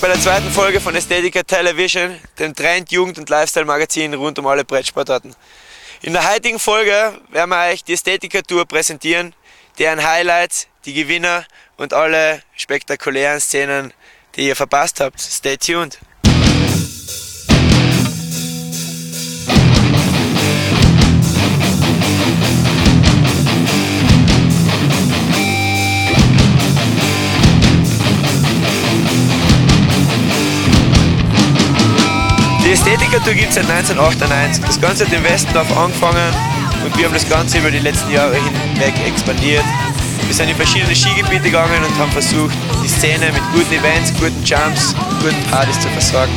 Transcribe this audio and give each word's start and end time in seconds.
zweiten 0.00 0.50
Folge 0.50 0.80
von 0.80 0.94
Ästhetica 0.94 1.42
Television, 1.42 2.20
dem 2.38 2.54
Trend, 2.54 2.92
Jugend 2.92 3.18
und 3.18 3.28
Lifestyle 3.28 3.66
Magazin 3.66 4.14
rund 4.14 4.38
um 4.38 4.46
alle 4.46 4.64
Brettsportarten. 4.64 5.34
In 6.02 6.12
der 6.12 6.32
heutigen 6.32 6.60
Folge 6.60 7.18
werden 7.30 7.50
wir 7.50 7.70
euch 7.70 7.82
die 7.82 7.94
Ästhetica 7.94 8.42
Tour 8.42 8.64
präsentieren, 8.64 9.34
deren 9.78 10.06
Highlights, 10.06 10.68
die 10.84 10.94
Gewinner 10.94 11.44
und 11.78 11.94
alle 11.94 12.42
spektakulären 12.54 13.40
Szenen, 13.40 13.92
die 14.36 14.46
ihr 14.46 14.54
verpasst 14.54 15.00
habt. 15.00 15.20
Stay 15.20 15.56
tuned! 15.56 15.98
Die 32.88 32.94
Ästhetiker-Tour 32.94 33.34
gibt 33.34 33.50
es 33.50 33.56
seit 33.56 33.68
1998. 33.68 34.64
Das 34.64 34.80
Ganze 34.80 35.04
hat 35.04 35.12
im 35.12 35.22
Westendorf 35.22 35.76
angefangen 35.76 36.32
und 36.82 36.96
wir 36.96 37.04
haben 37.04 37.12
das 37.12 37.28
Ganze 37.28 37.58
über 37.58 37.70
die 37.70 37.80
letzten 37.80 38.10
Jahre 38.10 38.34
hinweg 38.36 38.94
expandiert. 39.06 39.64
Wir 40.24 40.34
sind 40.34 40.48
in 40.48 40.56
verschiedene 40.56 40.96
Skigebiete 40.96 41.42
gegangen 41.42 41.84
und 41.84 41.98
haben 41.98 42.10
versucht, 42.12 42.56
die 42.82 42.88
Szene 42.88 43.30
mit 43.30 43.42
guten 43.52 43.74
Events, 43.74 44.10
guten 44.14 44.42
Jumps, 44.42 44.94
guten 45.20 45.42
Partys 45.50 45.78
zu 45.78 45.88
versorgen. 45.88 46.32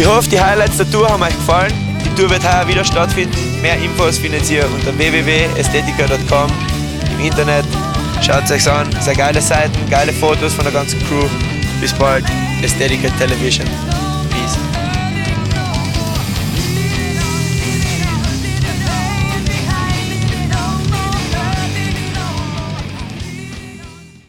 Ich 0.00 0.06
hoffe, 0.06 0.30
die 0.30 0.40
Highlights 0.40 0.78
der 0.78 0.90
Tour 0.90 1.06
haben 1.10 1.22
euch 1.22 1.36
gefallen. 1.36 1.74
Die 2.02 2.08
Tour 2.14 2.30
wird 2.30 2.42
heuer 2.42 2.66
wieder 2.66 2.82
stattfinden. 2.82 3.36
Mehr 3.60 3.76
Infos 3.76 4.16
findet 4.16 4.50
ihr 4.50 4.64
unter 4.64 4.96
www.ästhetica.com 4.96 6.50
im 7.12 7.26
Internet. 7.26 7.66
Schaut 8.22 8.44
es 8.44 8.50
euch 8.50 8.72
an. 8.72 8.88
Sehr 9.02 9.14
geile 9.14 9.42
Seiten, 9.42 9.78
geile 9.90 10.14
Fotos 10.14 10.54
von 10.54 10.64
der 10.64 10.72
ganzen 10.72 10.98
Crew. 11.00 11.28
Bis 11.82 11.92
bald. 11.92 12.24
Ästhetica 12.62 13.10
Television. 13.18 13.66